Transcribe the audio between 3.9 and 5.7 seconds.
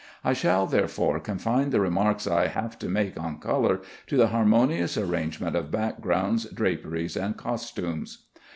to the harmonious arrangement of